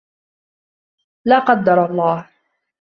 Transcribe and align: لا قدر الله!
لا 1.25 1.39
قدر 1.39 1.85
الله! 1.85 2.29